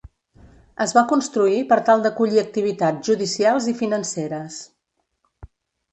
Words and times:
Es 0.85 0.93
va 0.97 1.03
construir 1.11 1.59
per 1.73 1.77
tal 1.91 2.01
d'acollir 2.07 2.41
activitats 2.45 3.11
judicials 3.11 3.71
i 3.73 3.77
financeres. 3.83 4.61